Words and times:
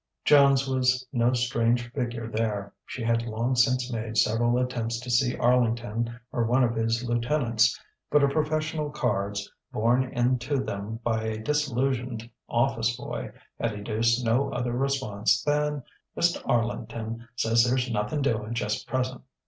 Joan's 0.25 0.67
was 0.67 1.05
no 1.13 1.31
strange 1.33 1.91
figure 1.93 2.27
there. 2.27 2.73
She 2.87 3.03
had 3.03 3.27
long 3.27 3.55
since 3.55 3.93
made 3.93 4.17
several 4.17 4.57
attempts 4.57 4.99
to 5.01 5.11
see 5.11 5.37
Arlington 5.37 6.19
or 6.31 6.43
one 6.43 6.63
of 6.63 6.73
his 6.75 7.03
lieutenants; 7.07 7.79
but 8.09 8.23
her 8.23 8.27
professional 8.27 8.89
cards, 8.89 9.47
borne 9.71 10.11
in 10.11 10.39
to 10.39 10.57
them 10.57 10.99
by 11.03 11.21
a 11.25 11.37
disillusioned 11.37 12.27
office 12.49 12.97
boy, 12.97 13.31
had 13.59 13.73
educed 13.73 14.25
no 14.25 14.51
other 14.51 14.71
response 14.73 15.43
than 15.43 15.83
"Mist' 16.15 16.41
Arlington 16.45 17.27
says 17.35 17.63
they's 17.63 17.91
nothin' 17.91 18.23
doin' 18.23 18.55
just' 18.55 18.87
present." 18.87 19.21